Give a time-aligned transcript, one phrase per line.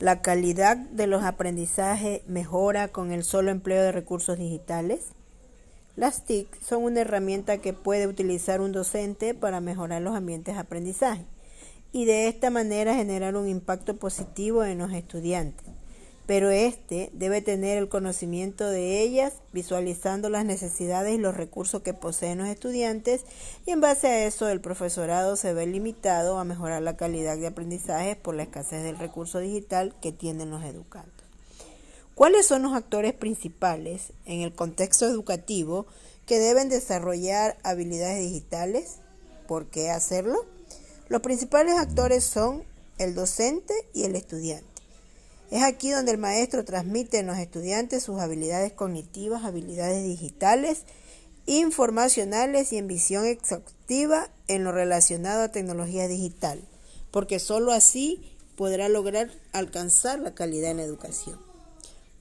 [0.00, 5.06] ¿La calidad de los aprendizajes mejora con el solo empleo de recursos digitales?
[5.96, 10.60] Las TIC son una herramienta que puede utilizar un docente para mejorar los ambientes de
[10.60, 11.24] aprendizaje
[11.90, 15.66] y de esta manera generar un impacto positivo en los estudiantes
[16.28, 21.94] pero éste debe tener el conocimiento de ellas, visualizando las necesidades y los recursos que
[21.94, 23.22] poseen los estudiantes,
[23.64, 27.46] y en base a eso el profesorado se ve limitado a mejorar la calidad de
[27.46, 31.14] aprendizaje por la escasez del recurso digital que tienen los educandos.
[32.14, 35.86] ¿Cuáles son los actores principales en el contexto educativo
[36.26, 38.96] que deben desarrollar habilidades digitales?
[39.46, 40.44] ¿Por qué hacerlo?
[41.08, 42.64] Los principales actores son
[42.98, 44.77] el docente y el estudiante.
[45.50, 50.82] Es aquí donde el maestro transmite en los estudiantes sus habilidades cognitivas, habilidades digitales,
[51.46, 56.60] informacionales y en visión exhaustiva en lo relacionado a tecnología digital,
[57.10, 61.40] porque sólo así podrá lograr alcanzar la calidad en la educación.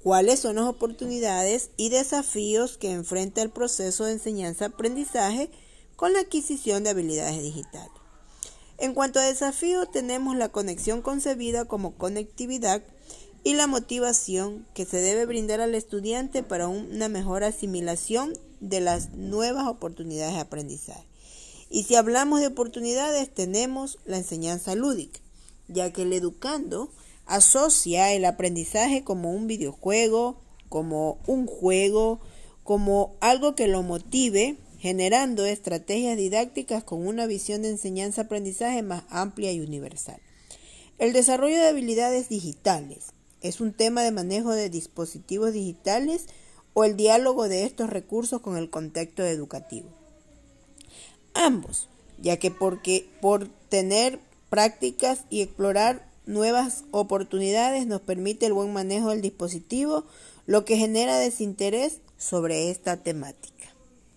[0.01, 5.49] ¿Cuáles son las oportunidades y desafíos que enfrenta el proceso de enseñanza-aprendizaje
[5.97, 7.91] con la adquisición de habilidades digitales?
[8.77, 12.83] En cuanto a desafíos, tenemos la conexión concebida como conectividad
[13.43, 19.11] y la motivación que se debe brindar al estudiante para una mejor asimilación de las
[19.11, 21.05] nuevas oportunidades de aprendizaje.
[21.69, 25.19] Y si hablamos de oportunidades, tenemos la enseñanza lúdica,
[25.67, 26.89] ya que el educando
[27.25, 30.37] asocia el aprendizaje como un videojuego,
[30.69, 32.19] como un juego,
[32.63, 39.51] como algo que lo motive, generando estrategias didácticas con una visión de enseñanza-aprendizaje más amplia
[39.51, 40.19] y universal.
[40.97, 46.25] El desarrollo de habilidades digitales ¿Es un tema de manejo de dispositivos digitales
[46.73, 49.89] o el diálogo de estos recursos con el contexto educativo?
[51.33, 51.87] Ambos,
[52.19, 59.09] ya que porque por tener prácticas y explorar nuevas oportunidades nos permite el buen manejo
[59.09, 60.05] del dispositivo,
[60.45, 63.56] lo que genera desinterés sobre esta temática.